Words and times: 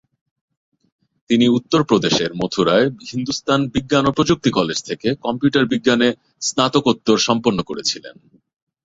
তিনি 1.29 1.45
উত্তরপ্রদেশের 1.49 2.31
মথুরায় 2.35 2.87
হিন্দুস্তান 3.09 3.59
বিজ্ঞান 3.67 4.03
ও 4.05 4.11
প্রযুক্তি 4.11 4.49
কলেজ 4.51 4.79
থেকে 4.83 5.07
কম্পিউটার 5.25 5.65
বিজ্ঞানে 5.65 6.07
স্নাতকোত্তর 6.41 7.17
সম্পন্ন 7.17 7.59
করেছিলেন। 7.61 8.15